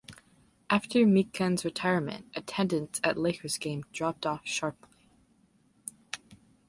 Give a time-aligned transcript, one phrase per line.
[0.67, 4.89] After Mikan's retirement, attendance at Lakers games dropped off sharply.